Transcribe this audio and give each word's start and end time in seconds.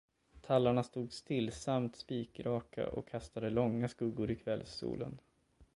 Tallarna 0.41 0.83
stod 0.83 1.13
stillsamt 1.13 1.95
spikraka 1.95 2.87
och 2.89 3.07
kastade 3.09 3.49
långa 3.49 3.87
skuggor 3.87 4.31
i 4.31 4.35
kvällssolen. 4.35 5.17